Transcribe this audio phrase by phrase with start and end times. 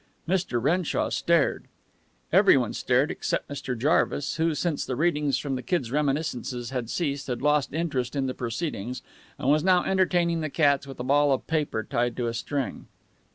[0.27, 0.59] Mr.
[0.59, 1.65] Renshaw stared.
[2.33, 3.77] Everyone stared, except Mr.
[3.77, 8.25] Jarvis, who, since the readings from the Kid's reminiscences had ceased, had lost interest in
[8.25, 9.03] the proceedings,
[9.37, 12.87] and was now entertaining the cats with a ball of paper tied to a string.